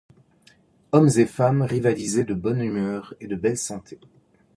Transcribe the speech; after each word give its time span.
Hommes 0.93 1.11
et 1.17 1.27
femmes 1.27 1.61
rivalisaient 1.61 2.23
de 2.23 2.33
bonne 2.33 2.59
humeur 2.63 3.13
et 3.19 3.27
de 3.27 3.35
belle 3.35 3.55
santé. 3.55 3.99